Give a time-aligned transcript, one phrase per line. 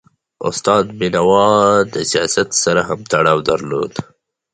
[0.49, 1.47] استاد بینوا
[1.93, 3.93] د سیاست سره هم تړاو درلود.